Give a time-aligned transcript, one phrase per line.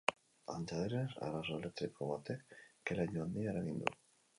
[0.53, 4.01] Antza denez, arazo elektriko batek ke-laino handia eragin du.